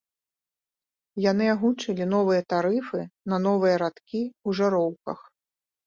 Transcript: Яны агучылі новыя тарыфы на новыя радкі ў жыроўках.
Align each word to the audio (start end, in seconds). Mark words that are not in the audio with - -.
Яны 1.31 1.45
агучылі 1.55 2.09
новыя 2.15 2.41
тарыфы 2.55 3.01
на 3.35 3.43
новыя 3.47 3.75
радкі 3.87 4.21
ў 4.27 4.49
жыроўках. 4.63 5.19